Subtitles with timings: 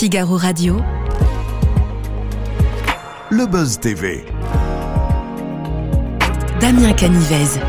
[0.00, 0.80] Figaro Radio.
[3.28, 4.24] Le Buzz TV.
[6.58, 7.60] Damien Canivez.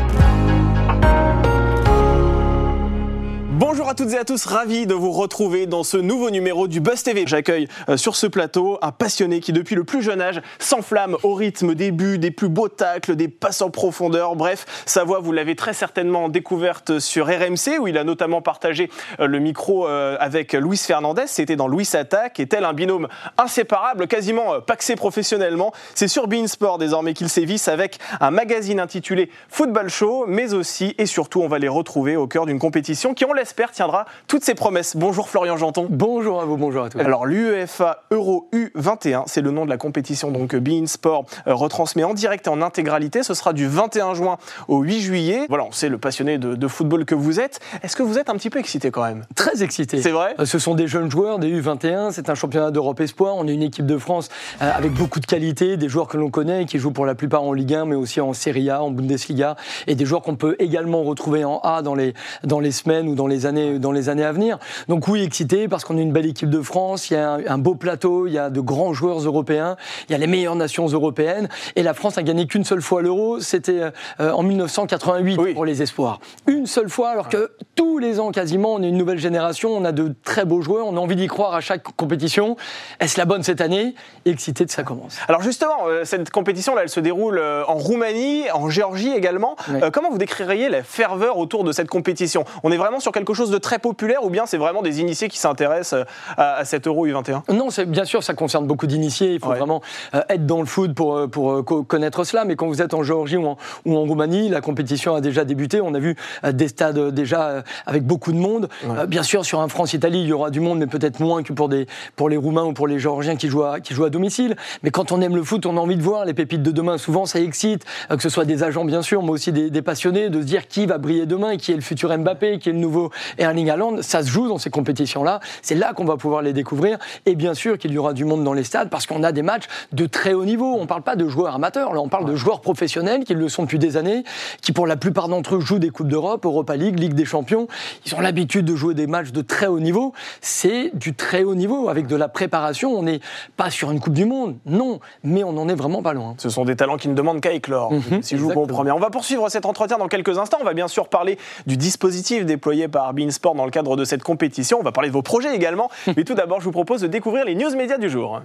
[3.64, 6.80] Bonjour à toutes et à tous, ravi de vous retrouver dans ce nouveau numéro du
[6.80, 7.22] Buzz TV.
[7.28, 11.34] J'accueille euh, sur ce plateau un passionné qui depuis le plus jeune âge s'enflamme au
[11.34, 14.34] rythme des buts, des plus beaux tacles, des passes en profondeur.
[14.34, 18.90] Bref, sa voix, vous l'avez très certainement découverte sur RMC où il a notamment partagé
[19.20, 21.28] euh, le micro euh, avec Luis Fernandez.
[21.28, 23.06] C'était dans Luis Attack et tel un binôme
[23.38, 25.72] inséparable, quasiment paxé professionnellement.
[25.94, 31.06] C'est sur Beansport désormais qu'il sévisse avec un magazine intitulé Football Show, mais aussi et
[31.06, 34.54] surtout on va les retrouver au cœur d'une compétition qui, on l'espère, tiendra toutes ses
[34.54, 34.96] promesses.
[34.96, 35.86] Bonjour Florian Janton.
[35.90, 36.98] Bonjour à vous, bonjour à tous.
[36.98, 42.02] Alors l'UEFA Euro U21, c'est le nom de la compétition donc Bein Sport euh, retransmet
[42.02, 43.22] en direct et en intégralité.
[43.22, 44.38] Ce sera du 21 juin
[44.68, 45.40] au 8 juillet.
[45.50, 47.60] Voilà, on sait le passionné de, football que vous êtes.
[47.82, 49.26] Est-ce que vous êtes un petit peu excité quand même?
[49.34, 50.00] Très excité.
[50.00, 50.34] C'est vrai?
[50.38, 52.10] Euh, Ce sont des jeunes joueurs, des U21.
[52.12, 53.34] C'est un championnat d'Europe espoir.
[53.36, 54.30] On est une équipe de France
[54.62, 57.42] euh, avec beaucoup de qualité, des joueurs que l'on connaît qui jouent pour la plupart
[57.42, 60.56] en Ligue 1, mais aussi en Serie A, en Bundesliga, et des joueurs qu'on peut
[60.58, 64.08] également retrouver en A dans les dans les semaines ou dans les années, dans les
[64.08, 64.58] années à venir.
[64.88, 67.58] Donc oui, excité parce qu'on est une belle équipe de France, il y a un,
[67.58, 69.76] beau plateau, il y a de grands joueurs européens,
[70.08, 73.02] il y a les meilleures nations européennes, et la France a gagné qu'une seule fois
[73.02, 73.80] l'euro, c'était
[74.20, 76.20] euh, en 1988 pour les espoirs.
[76.46, 79.84] Une seule fois, alors que tous les ans quasiment, on est une nouvelle génération, on
[79.84, 82.56] a de très beaux joueurs, on a envie d'y croire à chaque compétition.
[83.00, 83.94] Est-ce la bonne cette année?
[84.24, 85.18] Excité de ça commence.
[85.28, 89.56] Alors justement, euh, cette compétition là, elle se déroule euh, en Roumanie, en Géorgie également.
[89.92, 92.44] comment vous décririez la ferveur autour de cette compétition?
[92.62, 95.28] On est vraiment sur quelque chose de très populaire ou bien c'est vraiment des initiés
[95.28, 96.04] qui s'intéressent euh,
[96.36, 99.34] à, cet Euro U21 Non, bien sûr, ça concerne beaucoup d'initiés.
[99.34, 99.80] Il faut vraiment
[100.14, 102.44] euh, être dans le foot pour, euh, pour connaître cela.
[102.44, 105.44] Mais quand vous êtes en Géorgie ou en, ou en, Roumanie, la compétition a déjà
[105.44, 105.80] débuté.
[105.80, 106.16] On a vu
[106.52, 108.68] des stades déjà avec beaucoup de monde.
[109.06, 111.68] bien sûr, sur un France-Italie, il y aura du monde, mais peut-être moins que pour,
[111.68, 111.86] des,
[112.16, 114.56] pour les Roumains ou pour les Géorgiens qui jouent, à, qui jouent à domicile.
[114.82, 116.98] Mais quand on aime le foot, on a envie de voir les pépites de demain.
[116.98, 120.30] Souvent, ça excite, que ce soit des agents, bien sûr, mais aussi des, des passionnés,
[120.30, 122.78] de se dire qui va briller demain, qui est le futur Mbappé, qui est le
[122.78, 125.40] nouveau Erling ça se joue dans ces compétitions-là.
[125.62, 126.98] C'est là, qu'on va pouvoir les découvrir.
[127.26, 129.42] Et bien sûr qu'il y aura du monde dans les stades parce qu'on a des
[129.42, 130.74] matchs de très haut niveau.
[130.76, 133.48] On ne parle pas de joueurs amateurs, là on parle de joueurs professionnels qui le
[133.48, 134.24] sont depuis des années,
[134.60, 137.66] qui pour la plupart d'entre eux jouent des Coupes d'Europe, Europa League, Ligue des Champions.
[138.06, 140.12] Ils ont l'habitude de jouer des matchs de très haut niveau.
[140.40, 142.92] C'est du très haut niveau avec de la préparation.
[142.92, 143.20] On n'est
[143.56, 146.34] pas sur une Coupe du Monde, non, mais on n'en est vraiment pas loin.
[146.38, 148.94] Ce sont des talents qui ne demandent qu'à éclore, mhm, si je vous comprends bien.
[148.94, 150.58] On va poursuivre cet entretien dans quelques instants.
[150.60, 154.22] On va bien sûr parler du dispositif déployé par Beansport dans le cadre de cette
[154.22, 154.78] compétition.
[154.80, 155.90] On va parler de vos projets également.
[156.16, 158.40] Mais tout d'abord, je vous propose de découvrir les news médias du jour.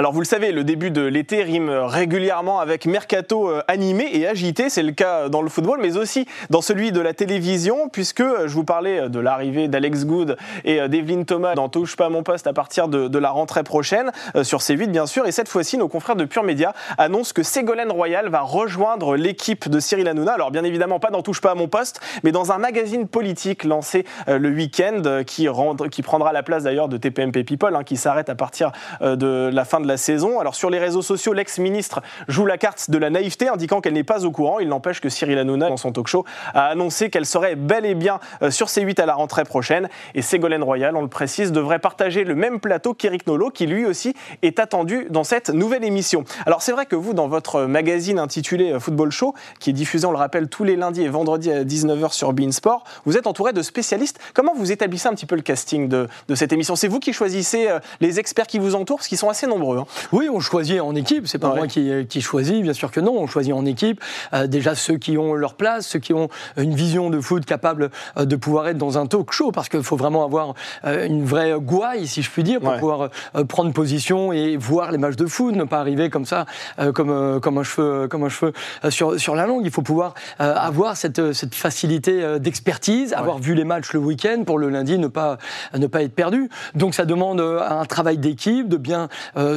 [0.00, 4.26] Alors vous le savez, le début de l'été rime régulièrement avec mercato euh, animé et
[4.26, 8.22] agité, c'est le cas dans le football, mais aussi dans celui de la télévision, puisque
[8.22, 12.08] euh, je vous parlais de l'arrivée d'Alex Good et euh, d'Evelyne Thomas dans Touche pas
[12.08, 14.10] mon poste à partir de, la rentrée prochaine,
[14.42, 17.92] sur C8 bien sûr, et cette fois-ci nos confrères de Pure Média annoncent que Ségolène
[17.92, 21.54] Royal va rejoindre l'équipe de Cyril Hanouna, alors bien évidemment pas dans Touche pas à
[21.54, 25.46] mon poste, mais dans un magazine politique lancé le week-end qui,
[25.90, 28.72] qui prendra la place d'ailleurs de TPMP People, hein, qui s'arrête à partir
[29.02, 30.40] de la fin de saison.
[30.40, 34.04] Alors sur les réseaux sociaux, l'ex-ministre joue la carte de la naïveté, indiquant qu'elle n'est
[34.04, 34.58] pas au courant.
[34.58, 36.24] Il n'empêche que Cyril Hanouna, dans son talk show,
[36.54, 39.88] a annoncé qu'elle serait bel et bien euh, sur C8 à la rentrée prochaine.
[40.14, 43.86] Et Ségolène Royal, on le précise, devrait partager le même plateau qu'Éric Nolot, qui lui
[43.86, 46.24] aussi est attendu dans cette nouvelle émission.
[46.46, 50.06] Alors c'est vrai que vous, dans votre magazine intitulé euh, Football Show, qui est diffusé,
[50.06, 53.52] on le rappelle, tous les lundis et vendredis à 19h sur Beansport, vous êtes entouré
[53.52, 54.18] de spécialistes.
[54.34, 56.76] Comment vous établissez un petit peu le casting de, cette émission?
[56.76, 59.79] C'est vous qui choisissez euh, les experts qui vous entourent, parce qu'ils sont assez nombreux.
[60.12, 61.26] Oui, on choisit en équipe.
[61.26, 63.16] C'est pas moi qui, qui choisis, bien sûr que non.
[63.18, 64.00] On choisit en équipe.
[64.32, 67.90] Euh, déjà ceux qui ont leur place, ceux qui ont une vision de foot capable
[68.16, 70.54] euh, de pouvoir être dans un talk show, parce qu'il faut vraiment avoir
[70.84, 73.10] euh, une vraie gouaille, si je puis dire, pour pouvoir
[73.48, 76.46] prendre position et voir les matchs de foot, ne pas arriver comme ça,
[76.94, 78.52] comme comme un cheveu, comme un cheveu
[78.88, 79.62] sur sur la langue.
[79.64, 84.58] Il faut pouvoir avoir cette cette facilité d'expertise, avoir vu les matchs le week-end pour
[84.58, 85.38] le lundi ne pas
[85.76, 86.48] ne pas être perdu.
[86.74, 89.08] Donc ça demande un travail d'équipe, de bien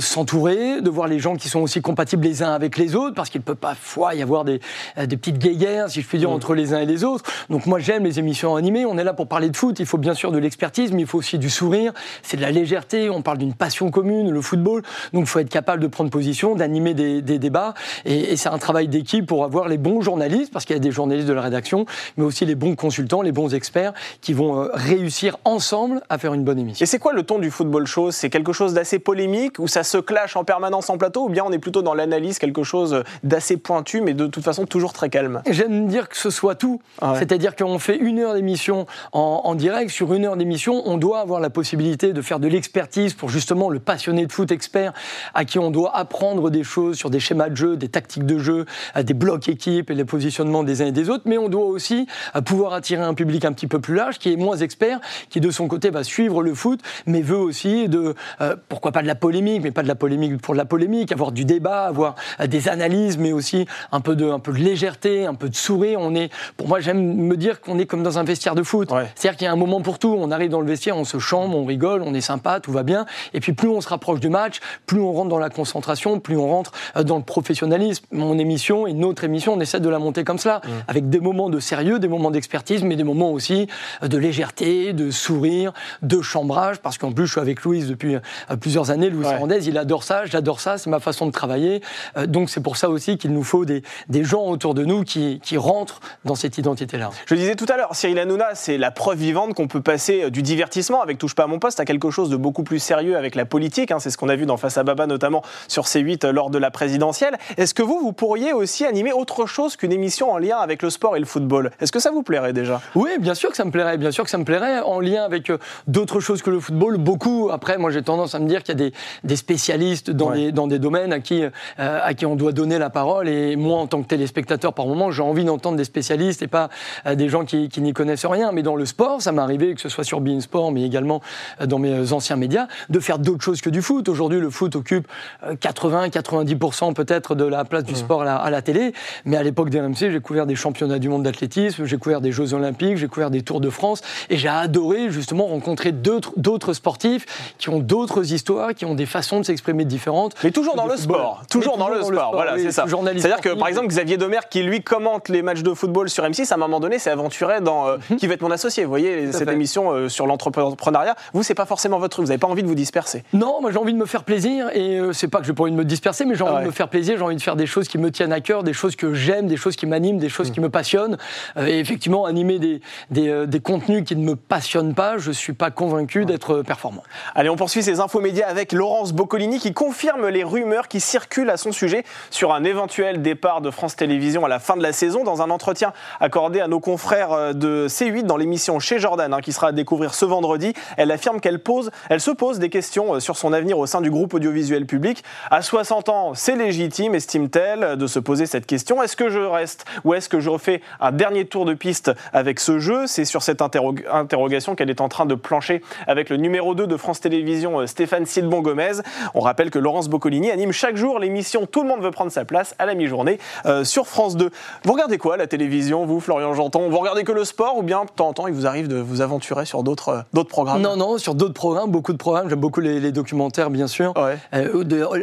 [0.03, 3.29] s'entourer, de voir les gens qui sont aussi compatibles les uns avec les autres, parce
[3.29, 4.59] qu'il ne peut pas fois y avoir des,
[4.97, 6.33] euh, des petites guéguerres, si je puis dire, mm.
[6.33, 7.23] entre les uns et les autres.
[7.50, 9.97] Donc moi j'aime les émissions animées, on est là pour parler de foot, il faut
[9.97, 13.21] bien sûr de l'expertise, mais il faut aussi du sourire, c'est de la légèreté, on
[13.21, 14.83] parle d'une passion commune, le football,
[15.13, 17.73] donc il faut être capable de prendre position, d'animer des, débats,
[18.05, 20.91] et, c'est un travail d'équipe pour avoir les bons journalistes, parce qu'il y a des
[20.91, 21.85] journalistes de la rédaction,
[22.17, 26.33] mais aussi les bons consultants, les bons experts, qui vont euh, réussir ensemble à faire
[26.33, 26.83] une bonne émission.
[26.83, 28.11] Et c'est quoi le ton du football show?
[28.11, 31.44] C'est quelque chose d'assez polémique, ou ça se clashent en permanence en plateau ou bien
[31.45, 35.10] on est plutôt dans l'analyse, quelque chose d'assez pointu, mais de toute façon toujours très
[35.10, 36.81] calme J'aime dire que ce soit tout.
[37.16, 39.92] C'est-à-dire qu'on fait une heure d'émission en, direct.
[39.92, 43.69] Sur une heure d'émission, on doit avoir la possibilité de faire de l'expertise pour justement
[43.69, 44.94] le passionné de foot expert
[45.34, 48.39] à qui on doit apprendre des choses sur des schémas de jeu, des tactiques de
[48.39, 48.66] jeu,
[49.00, 51.24] des blocs équipes et les positionnements des uns et des autres.
[51.25, 52.07] Mais on doit aussi
[52.46, 55.00] pouvoir attirer un public un petit peu plus large, qui est moins expert,
[55.30, 59.01] qui de son côté va suivre le foot, mais veut aussi de, euh, pourquoi pas
[59.01, 61.85] de la polémique, mais pas de la polémique pour de la polémique, avoir du débat,
[61.85, 65.50] avoir euh, des analyses, mais aussi un peu de, un peu de légèreté, un peu
[65.50, 66.00] de sourire.
[66.01, 68.89] On est, pour moi, j'aime me dire qu'on est comme dans un vestiaire de foot.
[69.15, 70.15] C'est-à-dire qu'il y a un moment pour tout.
[70.18, 72.83] On arrive dans le vestiaire, on se chambre, on rigole, on est sympa, tout va
[72.83, 73.06] bien.
[73.33, 76.38] Et puis plus on se rapproche du match, plus on rentre dans la concentration, plus
[76.38, 78.06] on rentre euh, dans le professionnalisme.
[78.12, 81.50] Mon émission et notre émission, on essaie de la monter comme cela, avec des moments
[81.50, 83.68] de sérieux, des moments d'expertise, mais des moments aussi
[84.01, 88.56] de légèreté, de sourire, de chambrage, parce qu'en plus, je suis avec Louise depuis euh,
[88.59, 89.09] plusieurs années.
[89.09, 89.59] Louis ouais.
[89.63, 91.81] il adore ça, j'adore ça, c'est ma façon de travailler.
[92.18, 95.04] Euh, donc c'est pour ça aussi qu'il nous faut des, des, gens autour de nous
[95.04, 97.10] qui, qui rentrent dans cette identité-là.
[97.25, 100.30] Je disais tout à l'heure, Cyril Hanouna, c'est la preuve vivante qu'on peut passer euh,
[100.30, 103.18] du divertissement avec Touche pas à mon poste à quelque chose de beaucoup plus sérieux
[103.18, 103.92] avec la politique.
[103.92, 104.00] Hein.
[104.00, 106.72] c'est ce qu'on a vu dans Face à Baba, notamment sur C8 lors de la
[106.72, 107.38] présidentielle.
[107.58, 110.90] Est-ce que vous, vous pourriez aussi animer autre chose qu'une émission en lien avec le
[110.90, 111.72] sport et le football?
[111.80, 112.81] Est-ce que ça vous plairait déjà?
[112.96, 115.24] Oui, bien sûr que ça me plairait, bien sûr que ça me plairait, en lien
[115.24, 115.52] avec
[115.88, 117.50] d'autres choses que le football, beaucoup.
[117.52, 118.90] Après, moi j'ai tendance à me dire qu'il y a
[119.24, 119.62] des, spécialistes
[120.10, 123.30] dans, des, dans des domaines à qui, euh, à qui on doit donner la parole.
[123.30, 126.69] Et moi, en tant que téléspectateur, par moment, j'ai envie d'entendre des spécialistes et pas
[127.06, 128.51] euh, des gens qui, qui n'y connaissent rien.
[128.51, 131.21] Mais dans le sport, ça m'est arrivé, que ce soit sur Bein Sport, mais également
[131.62, 134.10] euh, dans mes anciens médias, de faire d'autres choses que du foot.
[134.10, 135.07] Aujourd'hui, le foot occupe
[135.45, 138.94] 80-90% peut-être de la place du sport à la, à la, télé.
[139.25, 142.31] Mais à l'époque des RMC, j'ai couvert des championnats du monde d'athlétisme, j'ai couvert des
[142.31, 144.01] Jeux Olympiques, j'ai couvert des Tours de France.
[144.30, 149.39] Et j'ai adoré justement rencontrer d'autres sportifs qui ont d'autres histoires, qui ont des façons
[149.39, 150.35] de s'exprimer différentes.
[150.44, 151.44] Mais toujours dans le sport.
[151.50, 152.31] Toujours, dans, le sport.
[152.33, 152.85] Voilà, c'est ça.
[152.88, 156.51] C'est-à-dire que, par exemple, Xavier Domer, qui lui commente les matchs de football sur M6,
[156.51, 158.17] à un moment donné, s'est aventuré dans euh, mhm.
[158.17, 161.15] Qui va être mon associé Vous voyez, cette émission euh, sur l'entrepreneuriat.
[161.33, 162.25] Vous, c'est pas forcément votre truc.
[162.25, 163.23] Vous n'avez pas envie de vous disperser.
[163.33, 164.69] Non, moi, j'ai envie de me faire plaisir.
[164.73, 166.67] Et euh, c'est pas que j'ai pas envie de me disperser, mais j'ai envie de
[166.67, 167.17] me faire plaisir.
[167.17, 169.47] J'ai envie de faire des choses qui me tiennent à cœur, des choses que j'aime,
[169.47, 170.53] des choses qui m'animent, des choses mm.
[170.53, 171.17] qui me passionnent.
[171.57, 175.71] et effectivement, animer des, des, des, contenus qui ne me passionnent pas, je suis pas
[175.71, 177.03] convaincu d'être performant.
[177.35, 179.13] Allez, on poursuit ces infos médias avec Laurence
[179.44, 183.98] Qui confirme les rumeurs qui circulent à son sujet sur un éventuel départ de France
[183.98, 185.25] Télévisions à la fin de la saison.
[185.25, 185.92] Dans un entretien
[186.22, 189.72] accordé à nos confrères euh, de C8 dans l'émission Chez Jordan, hein, qui sera à
[189.74, 193.51] découvrir ce vendredi, elle affirme qu'elle pose, elle se pose des questions euh, sur son
[193.51, 195.24] avenir au sein du groupe audiovisuel public.
[195.51, 199.04] À 60 ans, c'est légitime, estime-t-elle, de se poser cette question.
[199.04, 202.62] Est-ce que je reste ou est-ce que je refais un dernier tour de piste avec
[202.62, 203.07] ce jeu?
[203.07, 206.98] C'est sur cette interrogation qu'elle est en train de plancher avec le numéro 2 de
[206.98, 209.01] France Télévisions, euh, Stéphane Silbon Gomez.
[209.35, 212.45] On rappelle que Laurence Boccolini anime chaque jour l'émission Tout le monde veut prendre sa
[212.45, 214.50] place à la mi-journée euh, sur France 2.
[214.83, 216.89] Vous regardez quoi la télévision, vous, Florian Janton?
[216.89, 218.97] Vous regardez que le sport ou bien de temps en temps il vous arrive de
[218.97, 220.81] vous aventurer sur d'autres euh, d'autres programmes?
[220.81, 222.50] Non, non, sur d'autres programmes, beaucoup de programmes.
[222.50, 224.13] J'aime beaucoup les, documentaires, bien sûr.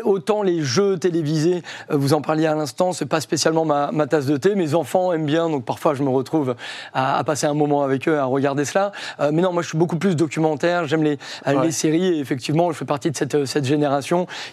[0.05, 4.37] autant les jeux télévisés, vous en parliez à l'instant, c'est pas spécialement ma, tasse de
[4.37, 4.55] thé.
[4.55, 6.55] Mes enfants aiment bien, donc parfois je me retrouve
[6.95, 8.93] à, passer un moment avec eux, à regarder cela.
[9.19, 10.87] mais non, moi je suis beaucoup plus documentaire.
[10.87, 12.15] J'aime les, les séries.
[12.15, 13.90] Et effectivement, je fais partie de cette, cette génération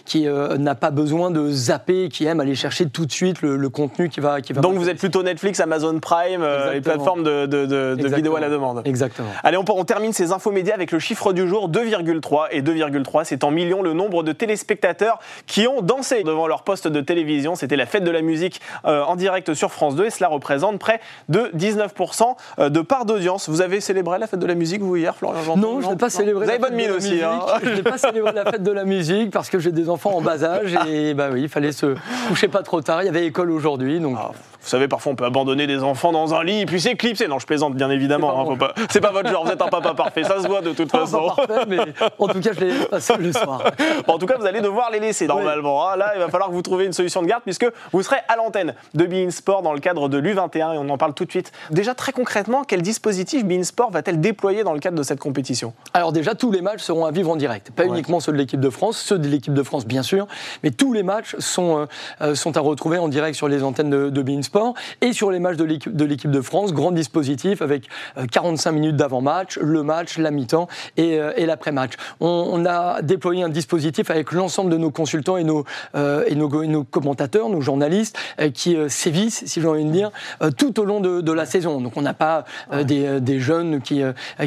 [0.04, 3.68] qui euh, n'a pas besoin de zapper, qui aime aller chercher tout de suite le,
[3.68, 4.60] contenu qui va, qui va.
[4.60, 8.40] Donc vous êtes plutôt Netflix, Amazon Prime, euh, les plateformes de, de, de, vidéo à
[8.40, 8.82] la demande.
[8.84, 9.28] Exactement.
[9.42, 13.24] Allez, on, on termine ces infos médias avec le chiffre du jour 2,3 et 2,3,
[13.24, 17.54] c'est en millions le nombre de téléspectateurs qui ont dansé devant leur poste de télévision.
[17.54, 20.78] C'était la fête de la musique euh, en direct sur France 2 et cela représente
[20.78, 23.48] près de 19% de part d'audience.
[23.48, 25.96] Vous avez célébré la fête de la musique vous hier, Florian Jean Non, je n'ai
[25.96, 26.44] pas célébré.
[26.44, 27.22] Vous avez bonne mine aussi.
[27.22, 27.40] Hein.
[27.62, 30.20] Je n'ai pas célébré la fête de la musique parce que j'ai des enfants en
[30.20, 31.94] bas âge et bah oui, il fallait se
[32.28, 33.02] coucher pas trop tard.
[33.02, 34.16] Il y avait école aujourd'hui, donc.
[34.18, 34.30] Ah,
[34.60, 37.28] vous savez, parfois on peut abandonner des enfants dans un lit et puis s'éclipser.
[37.28, 38.56] Non, je plaisante bien évidemment.
[38.90, 39.44] C'est pas, votre genre.
[39.44, 40.24] Vous êtes un papa parfait.
[40.24, 41.28] Ça se voit de toute façon.
[41.28, 41.78] Pas parfait, mais
[42.18, 43.62] en tout cas, je l'ai passé le soir.
[44.06, 45.88] en tout cas, vous allez devoir les laisser normalement.
[45.88, 45.96] Hein.
[45.96, 48.36] Là, il va falloir que vous trouviez une solution de garde puisque vous serez à
[48.36, 51.30] l'antenne de Bein Sport dans le cadre de l'U21 et on en parle tout de
[51.30, 51.52] suite.
[51.70, 55.72] Déjà très concrètement, quel dispositif Bein Sport va-t-elle déployer dans le cadre de cette compétition?
[55.94, 57.70] Alors déjà, tous les matchs seront à vivre en direct.
[57.70, 60.26] Pas uniquement ceux de l'équipe de France, ceux de l'équipe de France bien sûr,
[60.62, 61.86] mais tous les matchs sont,
[62.20, 65.30] euh, sont à retrouver en direct sur les antennes de, de Bein Sport et sur
[65.30, 65.64] les matchs de
[66.04, 66.72] l'équipe de, France.
[66.72, 67.88] Grand dispositif avec
[68.30, 71.92] 45 euh, minutes d'avant-match, le match, la mi-temps et, euh, l'après-match.
[72.20, 77.48] On, a déployé un dispositif avec l'ensemble de nos consultants et nos, et nos, commentateurs,
[77.48, 78.18] nos journalistes
[78.52, 80.10] qui sévissent, si j'ai envie de dire,
[80.58, 81.80] tout au long de, la saison.
[81.80, 82.44] Donc on n'a pas
[82.82, 84.02] des, jeunes qui,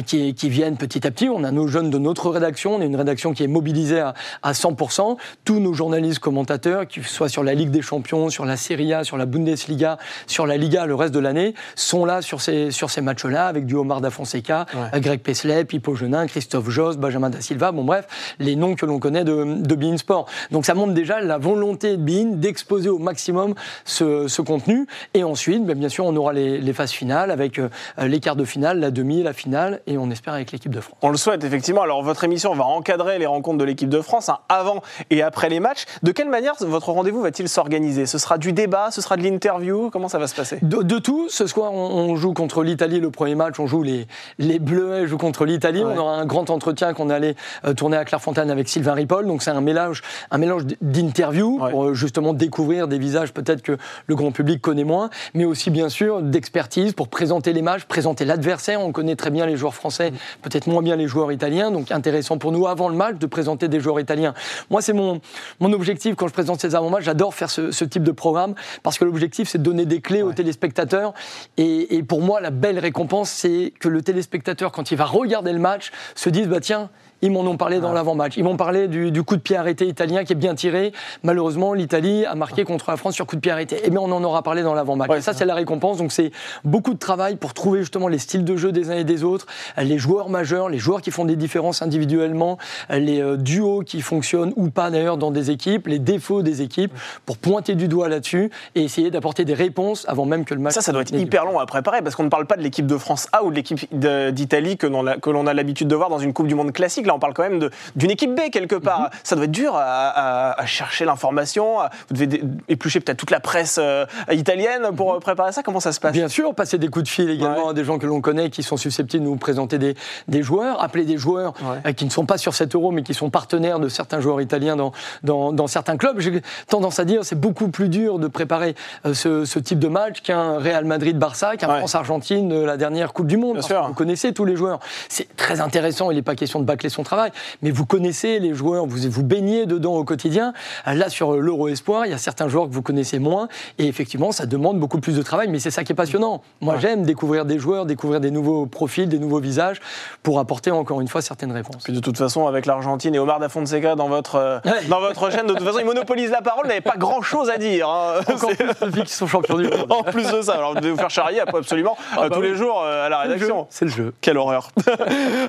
[0.06, 1.28] qui, qui, viennent petit à petit.
[1.28, 2.76] On a nos jeunes de notre rédaction.
[2.76, 5.16] On est une rédaction qui est mobilisée à, à 100%.
[5.44, 9.04] Tous nos journalistes commentateurs, qu'ils soient sur la Ligue des Champions, sur la Serie A,
[9.04, 12.90] sur la Bundesliga, sur la Liga le reste de l'année, sont là sur ces, sur
[12.90, 17.40] ces matchs-là, avec du Omar da Fonseca, Greg Pesley, Pipo Genin, Christophe Joss, Benjamin da
[17.40, 18.06] Silva, bon bref,
[18.38, 20.26] les noms que l'on connaît de, de Bein Sport.
[20.50, 23.54] Donc ça montre déjà la volonté de Bein d'exposer au maximum
[23.84, 24.86] ce, ce, contenu.
[25.14, 28.36] Et ensuite, ben, bien sûr, on aura les, les phases finales avec euh, les quarts
[28.36, 30.98] de finale, la demi, la finale, et on espère avec l'équipe de France.
[31.02, 31.82] On le souhaite, effectivement.
[31.82, 35.48] Alors votre émission va encadrer les rencontres de l'équipe de France, hein, avant et après
[35.48, 35.84] les matchs.
[36.02, 38.06] De quelle manière votre rendez-vous va-t-il s'organiser?
[38.06, 39.90] Ce sera du débat, ce sera de l'interview?
[39.90, 40.58] Comment ça va se passer?
[40.62, 41.28] De, de, tout.
[41.28, 43.58] Ce soir, on, on joue contre l'Italie le premier match.
[43.58, 44.06] On joue les,
[44.38, 45.82] les Bleus jouent contre l'Italie.
[45.82, 45.94] Ouais.
[45.96, 49.26] On aura un grand entretien qu'on allait euh, tourner à Clairefontaine avec Sylvain Ripoll.
[49.26, 51.70] Donc c'est un mélange, un mélange d'interviews ouais.
[51.70, 55.70] pour euh, justement découvrir des visages peut-être que le grand public connaît moins, mais aussi
[55.70, 58.80] bien sûr d'expertise pour présenter les matchs, présenter l'adversaire.
[58.80, 60.16] On connaît très bien les joueurs français, mmh.
[60.42, 61.70] peut-être moins bien les joueurs italiens.
[61.70, 64.34] Donc intéressant pour nous avant le match de présenter des joueurs italiens.
[64.70, 65.20] Moi, c'est mon,
[65.60, 67.04] mon objectif quand je présente ces avant-matchs.
[67.04, 70.22] J'adore faire ce, ce, type de programme parce que l'objectif, c'est de donner des clés
[70.22, 70.30] ouais.
[70.30, 71.12] aux téléspectateurs.
[71.56, 75.52] Et, et, pour moi, la belle récompense, c'est que le téléspectateur, quand il va regarder
[75.52, 76.90] le match, se dise bah tiens,
[77.22, 77.94] ils m'en ont parlé dans ah.
[77.94, 78.36] l'avant-match.
[78.36, 80.92] Ils m'ont parlé du, du, coup de pied arrêté italien qui est bien tiré.
[81.22, 83.80] Malheureusement, l'Italie a marqué contre la France sur coup de pied arrêté.
[83.84, 85.08] Eh bien, on en aura parlé dans l'avant-match.
[85.08, 85.98] Ouais, ça, c'est la récompense.
[85.98, 86.32] Donc, c'est
[86.64, 89.46] beaucoup de travail pour trouver justement les styles de jeu des uns et des autres,
[89.78, 92.58] les joueurs majeurs, les joueurs qui font des différences individuellement,
[92.90, 96.92] les euh, duos qui fonctionnent ou pas d'ailleurs dans des équipes, les défauts des équipes,
[97.24, 100.74] pour pointer du doigt là-dessus et essayer d'apporter des réponses avant même que le match.
[100.74, 102.86] Ça, ça doit être hyper long à préparer parce qu'on ne parle pas de l'équipe
[102.86, 106.32] de France A ou de l'équipe d'Italie que l'on a l'habitude de voir dans une
[106.32, 107.06] Coupe du Monde classique.
[107.12, 109.00] Là, on parle quand même d'une équipe B quelque part.
[109.00, 109.20] Mm -hmm.
[109.28, 111.66] Ça doit être dur à, à, à chercher l'information.
[112.08, 115.20] Vous devez éplucher peut-être toute la presse euh, italienne pour mm -hmm.
[115.20, 115.62] préparer ça.
[115.62, 116.12] Comment ça se passe?
[116.12, 117.70] Bien sûr, passer des coups de fil également ouais.
[117.70, 119.94] à des gens que l'on connaît qui sont susceptibles de nous présenter des,
[120.34, 121.80] des joueurs, appeler des joueurs ouais.
[121.86, 124.40] euh, qui ne sont pas sur 7 euros mais qui sont partenaires de certains joueurs
[124.48, 124.92] italiens dans,
[125.30, 126.18] dans, dans certains clubs.
[126.24, 126.32] J'ai
[126.74, 128.72] tendance à dire c'est beaucoup plus dur de préparer
[129.06, 131.78] euh, ce, ce, type de match qu'un Real Madrid-Barça, qu'un ouais.
[131.82, 133.58] France-Argentine, la dernière Coupe du Monde.
[133.88, 134.78] Vous connaissez tous les joueurs.
[135.08, 136.04] C'est très intéressant.
[136.10, 137.32] Il n'est pas question de bâcler son travail,
[137.62, 140.52] mais vous connaissez les joueurs, vous vous baignez dedans au quotidien.
[140.86, 144.32] Là, sur l'Euro Espoir, il y a certains joueurs que vous connaissez moins, et effectivement,
[144.32, 146.42] ça demande beaucoup plus de travail, mais c'est ça qui est passionnant.
[146.60, 146.80] Moi, ouais.
[146.80, 149.80] j'aime découvrir des joueurs, découvrir des nouveaux profils, des nouveaux visages,
[150.22, 151.82] pour apporter encore une fois certaines réponses.
[151.84, 154.84] Puis de toute façon, avec l'Argentine et Omar da Fonseca dans votre, euh, ouais.
[154.88, 157.88] dans votre chaîne, de toute façon, ils monopolisent la parole, n'avez pas grand-chose à dire.
[157.88, 158.20] Hein.
[158.32, 158.50] Encore
[158.90, 159.86] plus qui sont champions du monde.
[159.90, 162.40] en plus de ça, alors vous devez vous faire charrier absolument ah, euh, bah tous
[162.42, 162.48] oui.
[162.48, 163.66] les jours euh, à la rédaction.
[163.70, 164.14] C'est le jeu.
[164.20, 164.70] Quelle horreur.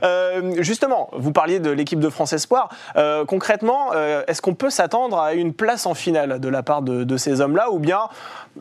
[0.04, 2.70] Euh, justement, vous parliez de l'équipe de France Espoir.
[2.96, 6.82] Euh, concrètement, euh, est-ce qu'on peut s'attendre à une place en finale de la part
[6.82, 8.02] de, de ces hommes-là ou bien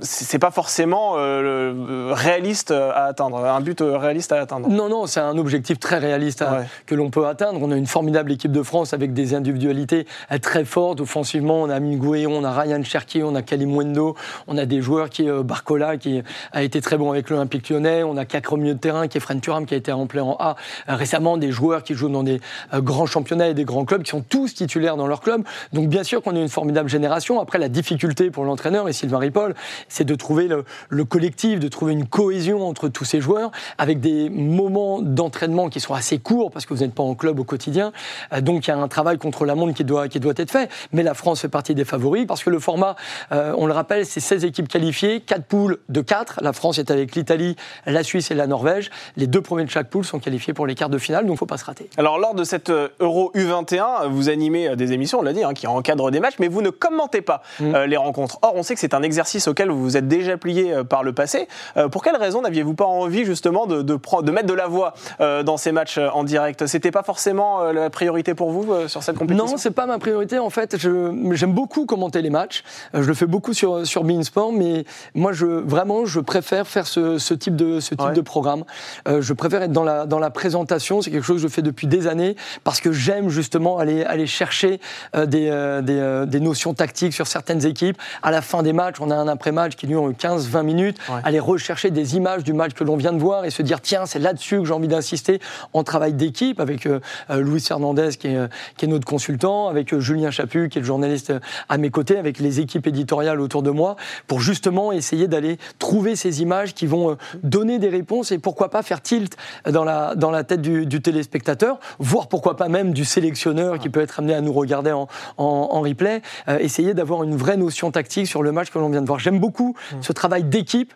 [0.01, 4.69] c'est pas forcément euh, réaliste à atteindre, un but réaliste à atteindre?
[4.71, 6.65] Non, non, c'est un objectif très réaliste ouais.
[6.87, 7.61] que l'on peut atteindre.
[7.63, 10.07] On a une formidable équipe de France avec des individualités
[10.41, 11.61] très fortes offensivement.
[11.61, 15.29] On a Mingouéon, on a Ryan Cherki, on a Kalimwendo, on a des joueurs qui
[15.45, 18.81] Barcola qui a été très bon avec l'Olympique Lyonnais, on a Cacre au milieu de
[18.81, 20.57] terrain qui est Fren Thuram qui a été rempli en A
[20.89, 22.41] récemment, des joueurs qui jouent dans des
[22.75, 25.45] grands championnats et des grands clubs qui sont tous titulaires dans leur club.
[25.73, 27.41] Donc bien sûr qu'on est une formidable génération.
[27.41, 29.55] Après la difficulté pour l'entraîneur et Sylvain Ripoll,
[29.89, 34.01] c'est de trouver le, le, collectif, de trouver une cohésion entre tous ces joueurs, avec
[34.01, 37.45] des moments d'entraînement qui sont assez courts, parce que vous n'êtes pas en club au
[37.45, 37.93] quotidien.
[38.33, 40.51] Euh, donc il y a un travail contre la montre qui doit, qui doit être
[40.51, 40.71] fait.
[40.93, 42.97] Mais la France fait partie des favoris, parce que le format,
[43.33, 46.41] euh, on le rappelle, c'est 16 équipes qualifiées, 4 poules de 4.
[46.43, 48.91] La France est avec l'Italie, la Suisse et la Norvège.
[49.17, 51.35] Les deux premiers de chaque poule sont qualifiés pour les quarts de finale, donc il
[51.35, 51.89] ne faut pas se rater.
[51.97, 55.55] Alors lors de cette euh, Euro U21, vous animez des émissions, on l'a dit, hein,
[55.55, 57.75] qui encadrent des matchs, mais vous ne commentez pas mmh.
[57.75, 58.39] euh, les rencontres.
[58.43, 61.03] Or, on sait que c'est un exercice auquel vous vous êtes déjà plié euh, par
[61.03, 61.49] le passé.
[61.79, 64.93] Euh, pour quelle raison n'aviez-vous pas envie justement de, de, de, mettre de la voix
[65.21, 66.67] euh, dans ces matchs en direct?
[66.67, 69.47] C'était pas forcément la priorité pour vous sur cette compétition?
[69.47, 70.39] Non, c'est pas ma priorité.
[70.39, 72.63] En fait, j'aime beaucoup commenter les matchs.
[72.93, 77.19] je le fais beaucoup sur sur Beansport, mais moi, je vraiment, je préfère faire ce,
[77.19, 78.13] ce type de ce type ouais.
[78.13, 78.65] de programme.
[79.07, 81.01] je préfère être dans la dans la présentation.
[81.01, 84.27] C'est quelque chose que je fais depuis des années parce que j'aime justement aller aller
[84.27, 84.81] chercher
[85.15, 87.97] des, des, des notions tactiques sur certaines équipes.
[88.23, 91.21] À la fin des matchs, on a un après-match qui dure 15-20 minutes, ouais.
[91.25, 94.07] aller rechercher des images du match que l'on vient de voir et se dire tiens,
[94.07, 95.41] c'est là-dessus que j'ai envie d'insister
[95.73, 100.01] en travail d'équipe avec euh, Louis Fernandez qui est, qui est, notre consultant, avec euh,
[100.01, 101.33] Julien Chaput qui est le journaliste
[101.69, 103.97] à mes côtés, avec les équipes éditoriales autour de moi,
[104.27, 108.71] pour justement essayer d'aller trouver ces images qui vont euh, donner des réponses et pourquoi
[108.71, 109.37] pas faire tilt
[109.69, 113.91] dans la, dans la tête du, du téléspectateur, voire pourquoi pas même du sélectionneur qui
[113.91, 116.23] peut être amené à nous regarder en, en, replay,
[116.61, 119.19] essayer d'avoir une vraie notion tactique sur le match que l'on vient de voir.
[119.19, 119.97] J'aime beaucoup mm.
[120.01, 120.95] ce travail d'équipe,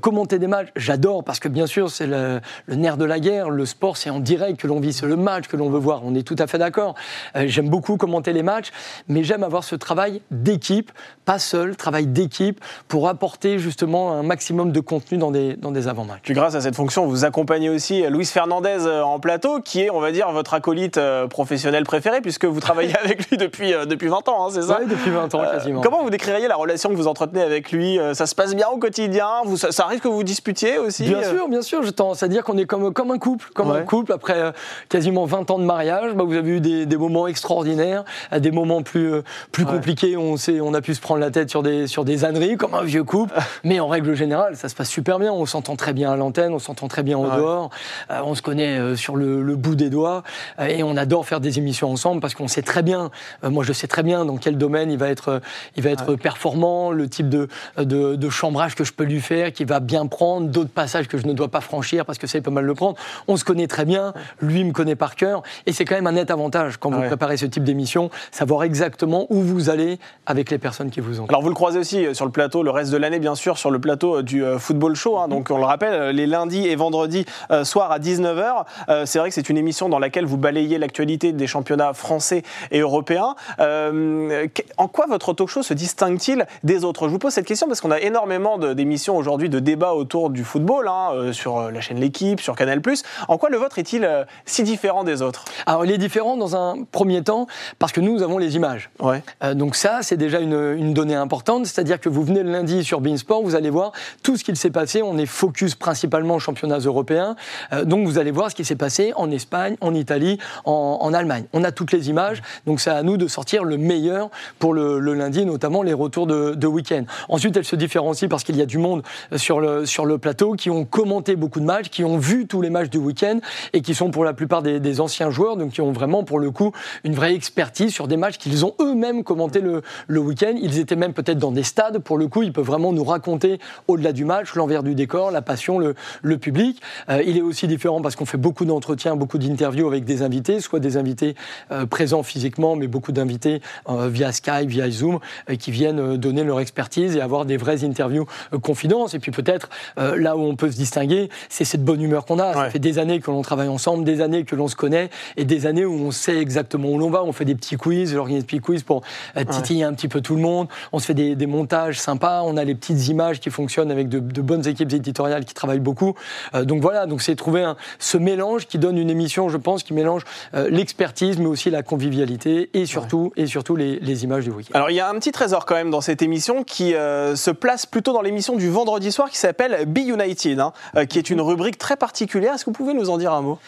[0.00, 3.48] commenter des matchs, j'adore parce que bien sûr c'est le, le, nerf de la guerre,
[3.48, 6.02] le sport c'est en direct que l'on vit, c'est le match que l'on veut voir,
[6.04, 6.96] on est tout à fait d'accord.
[7.36, 8.72] j'aime beaucoup commenter les matchs,
[9.06, 10.90] mais j'aime avoir ce travail d'équipe,
[11.24, 15.86] pas seul, travail d'équipe pour apporter justement un maximum de contenu dans des, dans des
[15.86, 16.22] avant-matchs.
[16.24, 19.90] Puis grâce à cette fonction, vous accompagnez aussi Luis Fernandez euh, en plateau, qui est,
[19.90, 23.84] on va dire, votre acolyte euh, professionnel préféré, puisque vous travaillez avec lui depuis, euh,
[23.84, 25.80] depuis 20 ans, hein, c'est ça Oui, depuis 20 ans, quasiment.
[25.80, 28.78] comment vous décririez la relation que vous entretenez avec lui Ça se passe bien au
[28.78, 31.82] quotidien vous, ça, arrive que vous disputiez aussi Bien sûr, bien sûr.
[31.82, 34.12] Je tendance à dire qu'on est comme, comme un couple, comme un couple.
[34.12, 34.52] Après
[34.88, 38.04] quasiment 20 ans de mariage, bah, vous avez eu des, des moments extraordinaires,
[38.36, 39.12] des moments plus,
[39.50, 40.16] plus compliqués.
[40.16, 42.82] On, on a pu se prendre la tête sur des, sur des âneries, comme un
[42.82, 43.34] vieux couple.
[43.64, 45.32] mais en règle générale, ça se passe super bien.
[45.32, 47.70] On s'entend très bien à l'antenne, on s'entend très bien au dehors.
[48.10, 50.22] Euh, on se connaît euh, sur le, bout des doigts.
[50.62, 53.10] Euh, et on adore faire des émissions ensemble parce qu'on sait très bien,
[53.42, 55.40] moi je sais très bien dans quel domaine il va être,
[55.76, 59.64] il va être performant, le type de, de, chambrage que je peux lui faire, qui
[59.64, 62.42] va bien prendre, d'autres passages que je ne dois pas franchir parce que ça, il
[62.42, 62.96] peut mal le prendre.
[63.28, 65.42] On se connaît très bien, lui me connaît par cœur.
[65.66, 69.26] Et c'est quand même un net avantage quand vous préparez ce type d'émission, savoir exactement
[69.30, 72.24] où vous allez avec les personnes qui vous alors vous le croisez aussi euh, sur
[72.24, 74.94] le plateau, le reste de l'année bien sûr, sur le plateau euh, du euh, Football
[74.94, 75.18] Show.
[75.18, 75.28] Hein.
[75.28, 77.24] donc on le rappelle, les lundis et vendredis
[77.64, 79.06] soir à 19h.
[79.06, 82.80] c'est vrai que c'est une émission dans laquelle vous balayez l'actualité des championnats français et
[82.80, 83.34] européens.
[83.58, 87.06] en quoi votre talk show se distingue-t-il des autres?
[87.06, 90.44] Je vous pose cette question parce qu'on a énormément d'émissions aujourd'hui de débats autour du
[90.44, 92.80] football, hein, sur la chaîne L'équipe, sur Canal+.
[93.28, 94.08] En quoi le vôtre est-il
[94.44, 95.44] si différent des autres?
[95.66, 97.46] Alors il est différent dans un premier temps
[97.78, 98.90] parce que nous avons les images.
[99.00, 99.22] Ouais.
[99.54, 103.00] donc ça, c'est déjà une, une donnée importante, c'est-à-dire que vous venez le lundi sur
[103.00, 103.92] Beansport, vous allez voir
[104.22, 105.02] tout ce qu'il s'est passé.
[105.02, 107.36] On est focus principalement aux championnats européens,
[107.72, 111.44] euh, donc vous allez voir ce qui s'est passé en Espagne, en Italie, en, Allemagne.
[111.52, 114.98] On a toutes les images, donc c'est à nous de sortir le meilleur pour le,
[114.98, 117.04] lundi, notamment les retours de, week-end.
[117.28, 119.02] Ensuite, elle se différencie parce qu'il y a du monde
[119.36, 122.70] sur le, le plateau qui ont commenté beaucoup de matchs, qui ont vu tous les
[122.70, 123.40] matchs du week-end
[123.72, 126.50] et qui sont pour la plupart des, anciens joueurs, donc qui ont vraiment pour le
[126.50, 126.72] coup
[127.04, 130.54] une vraie expertise sur des matchs qu'ils ont eux-mêmes commenté le, le week-end.
[130.60, 131.98] Ils étaient même peut-être dans des stades.
[131.98, 133.58] Pour le coup, il peut vraiment nous raconter,
[133.88, 136.80] au-delà du match, l'envers du décor, la passion, le, le public.
[137.08, 140.60] Euh, il est aussi différent parce qu'on fait beaucoup d'entretiens, beaucoup d'interviews avec des invités,
[140.60, 141.34] soit des invités
[141.70, 145.18] euh, présents physiquement, mais beaucoup d'invités euh, via Skype, via Zoom,
[145.58, 148.26] qui viennent donner leur expertise et avoir des vraies interviews
[148.62, 149.14] confidences.
[149.14, 152.54] Et puis peut-être, là où on peut se distinguer, c'est cette bonne humeur qu'on a.
[152.54, 155.44] Ça fait des années que l'on travaille ensemble, des années que l'on se connaît, et
[155.44, 157.24] des années où on sait exactement où l'on va.
[157.24, 159.02] On fait des petits quiz, j'organise des petits quiz pour
[159.50, 160.68] titiller un petit peu tout le monde.
[160.92, 164.08] On se fait des, des montages sympas, on a les petites images qui fonctionnent avec
[164.08, 166.14] de, bonnes équipes éditoriales qui travaillent beaucoup.
[166.54, 169.82] Euh, donc voilà, donc c'est trouver un, ce mélange qui donne une émission, je pense,
[169.82, 170.11] qui mélange
[170.54, 174.74] euh, l'expertise, mais aussi la convivialité et surtout, et surtout les, images du week-end.
[174.74, 177.50] Alors il y a un petit trésor quand même dans cette émission qui euh, se
[177.50, 180.72] place plutôt dans l'émission du vendredi soir qui s'appelle Be United, hein,
[181.06, 182.54] qui est une rubrique très particulière.
[182.54, 183.58] Est-ce que vous pouvez nous en dire un mot?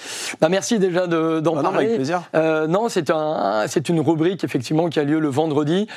[0.40, 1.87] Bah, Merci déjà d'en de, bah parler.
[1.87, 2.22] avec plaisir.
[2.35, 5.88] non, c'est un, une rubrique effectivement qui a lieu le vendredi,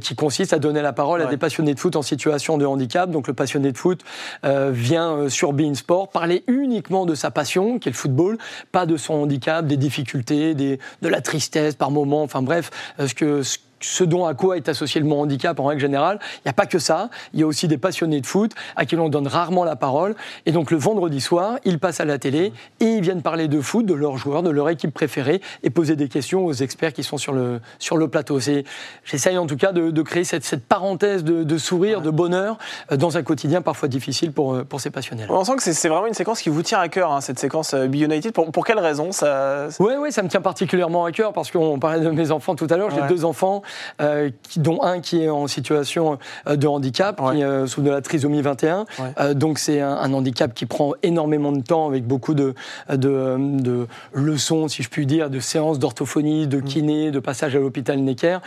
[0.00, 3.10] qui consiste à donner la parole à des passionnés de foot en situation de handicap.
[3.10, 4.00] Donc le passionné de foot
[4.44, 8.38] euh, vient euh, sur Bein Sport parler uniquement de sa passion, qui est le football,
[8.72, 9.89] pas de son handicap, des difficultés,
[10.54, 13.42] des, de la tristesse par moment, enfin bref, euh, ce que,
[13.80, 16.18] ce dont à quoi est associé le mot handicap en règle générale.
[16.36, 17.10] Il n'y a pas que ça.
[17.32, 20.14] Il y a aussi des passionnés de foot à qui l'on donne rarement la parole.
[20.46, 23.60] Et donc le vendredi soir, ils passent à la télé et ils viennent parler de
[23.60, 27.02] foot, de leurs joueurs, de leur équipe préférée et poser des questions aux experts qui
[27.02, 28.38] sont sur le, sur le plateau.
[29.04, 32.58] J'essaye en tout cas de, créer cette, cette parenthèse de, sourire, de bonheur
[32.90, 35.24] euh, dans un quotidien parfois difficile pour, euh, pour ces passionnés.
[35.24, 35.32] -là.
[35.32, 37.74] On sent que c'est vraiment une séquence qui vous tient à cœur, hein, cette séquence
[37.74, 38.32] euh, Be United.
[38.32, 39.68] Pour, pour quelle raison ça...
[39.78, 42.66] Oui, oui, ça me tient particulièrement à cœur parce qu'on parlait de mes enfants tout
[42.70, 42.90] à l'heure.
[42.90, 43.62] J'ai deux enfants.
[44.00, 48.00] Euh, dont un qui est en situation euh, de handicap, qui euh, souffre de la
[48.00, 48.84] trisomie 21.
[49.34, 52.54] donc c'est un, handicap qui prend énormément de temps avec beaucoup de,
[52.88, 56.64] de, leçons, si je puis dire, de séances d'orthophonie, de mm.
[56.64, 58.38] kiné, de passage à l'hôpital Necker.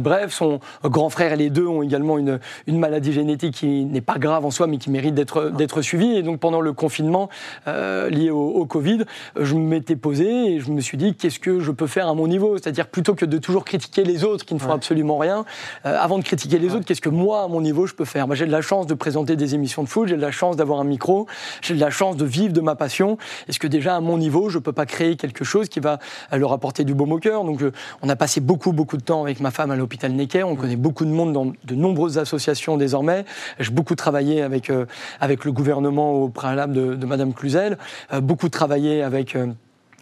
[0.00, 4.00] bref, son grand frère et les deux ont également une, une maladie génétique qui n'est
[4.00, 6.16] pas grave en soi, mais qui mérite d'être d'être suivie.
[6.16, 7.28] Et donc pendant le confinement
[7.66, 9.04] lié au, au, Covid,
[9.38, 12.26] je m'étais posé et je me suis dit qu'est-ce que je peux faire à mon
[12.26, 12.58] niveau?
[12.58, 15.44] C'est-à-dire plutôt que de toujours critiquer les autres qui ne font absolument rien.
[15.84, 18.26] Euh, avant de critiquer les autres, qu'est-ce que moi, à mon niveau, je peux faire?
[18.34, 20.80] J'ai de la chance de présenter des émissions de foot, j'ai de la chance d'avoir
[20.80, 21.26] un micro,
[21.62, 23.18] j'ai de la chance de vivre de ma passion.
[23.48, 25.98] Est-ce que déjà, à mon niveau, je peux pas créer quelque chose qui va
[26.32, 27.44] euh, leur apporter du baume au cœur?
[27.44, 27.62] Donc,
[28.02, 30.44] on a passé beaucoup, beaucoup de temps avec ma femme à l'hôpital Necker.
[30.44, 33.24] On connaît beaucoup de monde dans de nombreuses associations désormais.
[33.58, 34.86] J'ai beaucoup travaillé avec, euh,
[35.20, 37.78] avec le gouvernement au préalable de, de Madame Cluzel,
[38.20, 39.36] beaucoup travaillé avec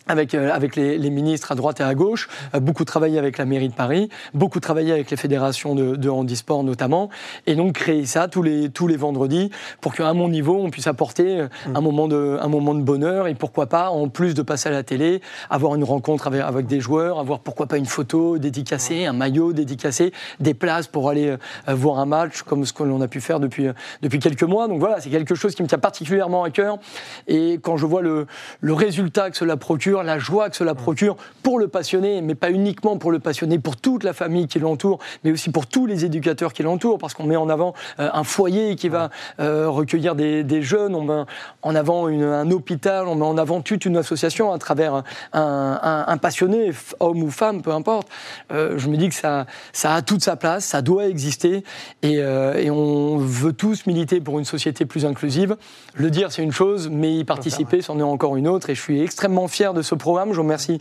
[0.06, 3.44] avec, euh, avec les, ministres à droite et à gauche, euh, beaucoup travaillé avec la
[3.44, 7.08] mairie de Paris, beaucoup travaillé avec les fédérations de, de handisport notamment,
[7.46, 10.86] et donc créer ça tous les, tous les vendredis pour qu'à mon niveau, on puisse
[10.86, 11.84] apporter euh, un, mm.
[11.84, 14.82] moment de, un moment de bonheur, et pourquoi pas, en plus de passer à la
[14.82, 19.12] télé, avoir une rencontre avec, avec des joueurs, avoir pourquoi pas une photo dédicacée, un
[19.12, 21.36] maillot dédicacé, des places pour aller
[21.66, 23.68] voir un match, comme ce que l'on a pu faire depuis,
[24.02, 24.68] depuis quelques mois.
[24.68, 26.78] Donc voilà, c'est quelque chose qui me tient particulièrement à cœur,
[27.26, 28.26] et quand je vois le,
[28.60, 32.50] le résultat que cela procure, la joie que cela procure pour le passionné, mais pas
[32.50, 36.04] uniquement pour le passionné, pour toute la famille qui l'entoure, mais aussi pour tous les
[36.04, 40.14] éducateurs qui l'entourent, parce qu'on met en avant euh, un foyer qui va euh, recueillir
[40.14, 41.24] des, jeunes, on met
[41.62, 45.02] en avant un hôpital, on met en avant toute une association à travers
[45.32, 48.08] un, passionné, homme ou femme, peu importe.
[48.52, 51.64] Euh, je me dis que ça, ça a toute sa place, ça doit exister,
[52.02, 55.56] et, et on veut tous militer pour une société plus inclusive.
[55.94, 58.80] Le dire, c'est une chose, mais y participer, c'en est encore une autre, et je
[58.80, 60.30] suis extrêmement fier de ce programme.
[60.30, 60.80] Je vous remercie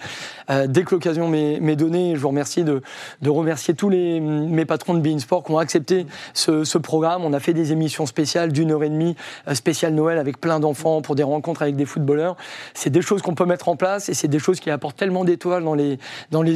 [0.50, 2.16] euh, dès que l'occasion m'est donnée.
[2.16, 2.82] Je vous remercie de,
[3.26, 7.24] remercier tous les, mes patrons de Bein Sport qui ont accepté ce, programme.
[7.24, 9.16] On a fait des émissions spéciales d'une heure et demie,
[9.48, 12.36] euh, spéciale Noël avec plein d'enfants pour des rencontres avec des footballeurs.
[12.74, 15.24] C'est des choses qu'on peut mettre en place et c'est des choses qui apportent tellement
[15.24, 15.98] d'étoiles dans les,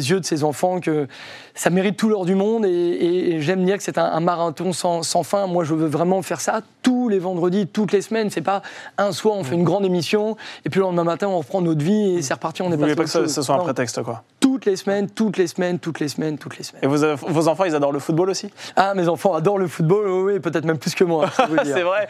[0.09, 1.07] yeux de ces enfants que
[1.53, 2.65] ça mérite tout l'heure du monde.
[2.65, 5.47] Et, j'aime dire que c'est un, marathon sans, fin.
[5.47, 8.29] Moi, je veux vraiment faire ça tous les vendredis, toutes les semaines.
[8.29, 8.61] C'est pas
[8.97, 11.83] un soir, on fait une grande émission et puis le lendemain matin, on reprend notre
[11.83, 14.23] vie et c'est reparti, on est Vous voulez pas que ce, soit un prétexte, quoi
[14.39, 16.83] Toutes les semaines, toutes les semaines, toutes les semaines, toutes les semaines.
[16.83, 18.49] Et vos, vos enfants, ils adorent le football aussi?
[18.75, 21.29] Ah, mes enfants adorent le football, oui, peut-être même plus que moi.
[21.63, 22.07] c'est vrai.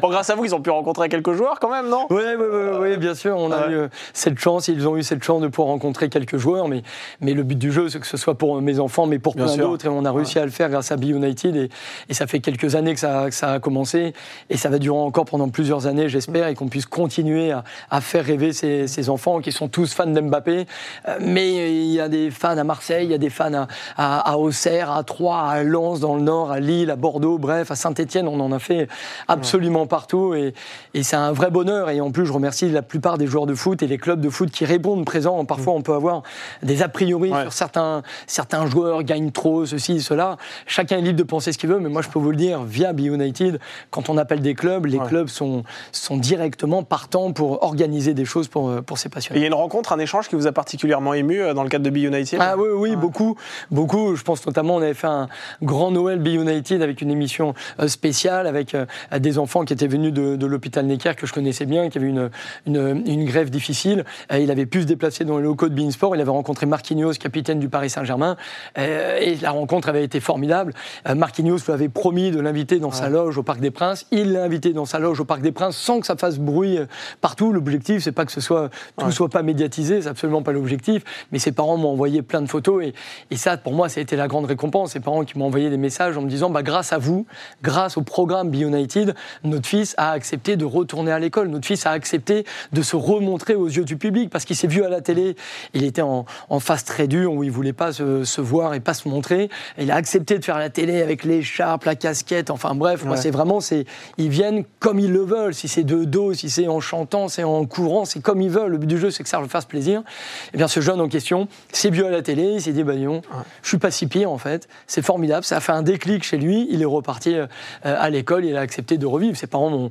[0.00, 2.06] Bon, grâce à vous, ils ont pu rencontrer quelques joueurs quand même, non?
[2.10, 3.36] Oui, oui, oui, oui, bien sûr.
[3.36, 6.36] On a eu euh, cette chance, ils ont eu cette chance de pouvoir rencontrer quelques
[6.36, 6.82] joueurs, mais,
[7.20, 9.56] mais le but du jeu, c'est que ce soit pour mes enfants, mais pour plein
[9.56, 9.86] d'autres.
[9.86, 11.56] Et on a réussi à le faire grâce à Be United.
[11.56, 11.70] Et,
[12.08, 14.12] et ça fait quelques années que ça, que ça, a commencé.
[14.50, 18.00] Et ça va durer encore pendant plusieurs années, j'espère, et qu'on puisse continuer à, à
[18.00, 20.66] faire rêver ces, ces enfants qui sont tous fans d'Mbappé,
[21.08, 24.30] euh, mais il y a des fans à Marseille, il y a des fans à,
[24.30, 27.76] à, Auxerre, à Troyes, à Lens dans le Nord, à Lille, à Bordeaux, bref, à
[27.76, 28.88] Saint-Etienne, on en a fait
[29.28, 30.54] absolument partout et,
[30.94, 31.90] et c'est un vrai bonheur.
[31.90, 34.30] Et en plus, je remercie la plupart des joueurs de foot et les clubs de
[34.30, 35.44] foot qui répondent présents.
[35.44, 36.22] Parfois, on peut avoir
[36.62, 40.36] des a priori sur certains, certains joueurs gagnent trop, ceci, cela.
[40.66, 42.62] Chacun est libre de penser ce qu'il veut, mais moi, je peux vous le dire,
[42.62, 43.58] via Be United,
[43.90, 48.48] quand on appelle des clubs, les clubs sont, sont directement partants pour organiser des choses
[48.48, 49.40] pour, pour ces passionnés.
[49.52, 51.98] Une rencontre, un échange qui vous a particulièrement ému euh, dans le cadre de Be
[51.98, 52.38] United?
[52.40, 53.36] Ah oui, oui, beaucoup,
[53.70, 54.16] beaucoup.
[54.16, 55.28] Je pense notamment, on avait fait un
[55.62, 58.86] grand Noël Be United avec une émission euh, spéciale avec euh,
[59.18, 62.30] des enfants qui étaient venus de, l'hôpital Necker que je connaissais bien, qui avait une,
[62.66, 64.04] une, grève difficile.
[64.32, 66.16] Il avait pu se déplacer dans les locaux de Beansport.
[66.16, 68.36] Il avait rencontré Marquinhos, capitaine du Paris Saint-Germain,
[68.76, 70.74] et la rencontre avait été formidable.
[71.14, 74.06] Marquinhos lui avait promis de l'inviter dans sa loge au Parc des Princes.
[74.10, 76.78] Il l'a invité dans sa loge au Parc des Princes sans que ça fasse bruit
[77.20, 77.52] partout.
[77.52, 81.02] L'objectif, c'est pas que ce soit tout soit pas médiatisé, c'est absolument pas l'objectif.
[81.32, 82.94] Mais ses parents m'ont envoyé plein de photos et,
[83.30, 84.92] et, ça, pour moi, ça a été la grande récompense.
[84.92, 87.26] Ses parents qui m'ont envoyé des messages en me disant, bah, grâce à vous,
[87.62, 91.48] grâce au programme Be United, notre fils a accepté de retourner à l'école.
[91.48, 94.84] Notre fils a accepté de se remontrer aux yeux du public parce qu'il s'est vu
[94.84, 95.36] à la télé.
[95.74, 98.80] Il était en, en phase très dure où il voulait pas se, se, voir et
[98.80, 99.48] pas se montrer.
[99.78, 102.50] il a accepté de faire la télé avec l'écharpe, la casquette.
[102.50, 103.84] Enfin bref, moi, c'est vraiment, c'est,
[104.18, 105.54] ils viennent comme ils le veulent.
[105.54, 108.72] Si c'est de dos, si c'est en chantant, c'est en courant, c'est comme ils veulent.
[108.72, 110.00] Le but du jeu, c'est que ça leur fasse plaisir.
[110.00, 112.82] Et eh bien, ce jeune en question s'est vu à la télé, il s'est dit,
[112.82, 113.22] bah non,
[113.62, 114.68] je suis pas si pire en fait.
[114.86, 116.68] C'est formidable, ça a fait un déclic chez lui.
[116.70, 117.46] Il est reparti euh,
[117.82, 119.36] à l'école, il a accepté de revivre.
[119.36, 119.90] Ses parents m'ont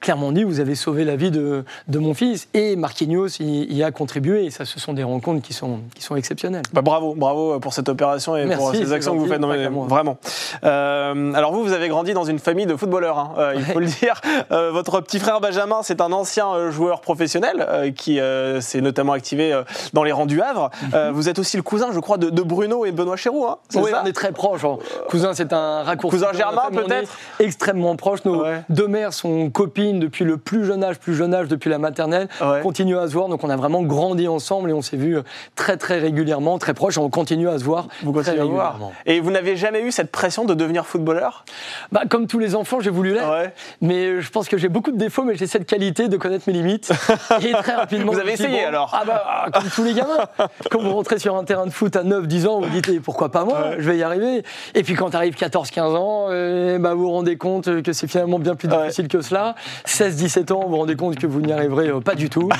[0.00, 2.48] clairement dit, vous avez sauvé la vie de, de mon fils.
[2.54, 4.44] Et Marquinhos y, y, a contribué.
[4.44, 6.62] Et ça, ce sont des rencontres qui sont, qui sont exceptionnelles.
[6.72, 9.40] Bah, bravo, bravo pour cette opération et pour ces actions que vous faites.
[9.40, 10.18] vraiment.
[10.64, 13.80] Euh, alors vous, vous avez grandi dans une famille de footballeurs, hein, euh, il faut
[13.80, 14.20] le dire.
[14.52, 18.18] Euh, votre petit frère Benjamin, c'est un ancien joueur professionnel qui
[18.60, 19.60] s'est notamment activé
[19.92, 20.70] dans les rangs du Havre.
[20.82, 21.10] Mhm.
[21.12, 23.46] vous êtes aussi le cousin, je crois, de, Bruno et Benoît Chéroux.
[23.46, 24.64] Hein, oui, on est très proches.
[24.64, 24.78] Hein.
[25.08, 26.16] Cousin, c'est un raccourci.
[26.16, 28.24] Cousin germain, peut-être Extrêmement proches.
[28.24, 31.78] Nos deux mères sont copines depuis le plus jeune âge, plus jeune âge, depuis la
[31.78, 32.28] maternelle,
[32.62, 33.28] continue à se voir.
[33.28, 35.22] Donc on a vraiment grandi ensemble et on s'est vu euh,
[35.56, 36.98] très très régulièrement, très proches.
[36.98, 37.88] On continue à se voir.
[38.02, 38.78] Vous continuez à voir.
[39.06, 41.44] Et vous n'avez jamais eu cette pression de devenir footballeur?
[41.92, 43.50] Bah, Comme tous les enfants, j'ai voulu l'être.
[43.80, 46.52] Mais je pense que j'ai beaucoup de défauts, mais j'ai cette qualité de connaître mes
[46.52, 46.92] limites.
[47.42, 48.12] et très rapidement.
[48.12, 50.26] Vous avez essayé alors ah bah, Comme tous les gamins.
[50.70, 53.30] quand vous rentrez sur un terrain de foot à 9-10 ans, vous vous dites pourquoi
[53.30, 54.42] pas moi Je vais y arriver.
[54.74, 58.08] Et puis quand tu arrives 14-15 ans, euh, bah, vous vous rendez compte que c'est
[58.08, 59.54] finalement bien plus difficile que cela.
[59.86, 62.48] 16-17 ans, vous vous rendez compte que vous n'y arriverez euh, pas du tout.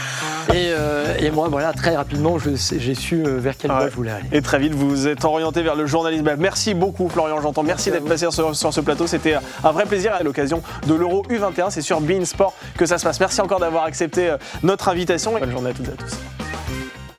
[0.52, 4.28] Euh, et, moi, voilà, très rapidement, j'ai su euh, vers quelle voie je voulais aller.
[4.33, 6.24] Et très vite, vous vous êtes orienté vers le journalisme.
[6.24, 7.62] Bah, merci beaucoup, Florian J'entends.
[7.62, 9.06] Merci, d'être passé sur, sur, ce plateau.
[9.06, 11.70] C'était un vrai plaisir à l'occasion de l'Euro U21.
[11.70, 13.20] C'est sur Bein Sport que ça se passe.
[13.20, 15.38] Merci encore d'avoir accepté notre invitation.
[15.38, 16.79] Bonne journée à toutes et à tous.